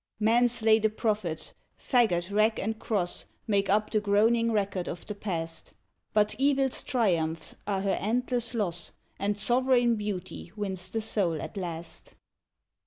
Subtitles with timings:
[0.19, 5.13] Men slay the prophets; fagot, rack, and cross Make up the groaning record of the
[5.13, 5.73] past;
[6.11, 12.15] But Evil's triumphs are her endless loss, And sovereign Beauty wins the soul at last.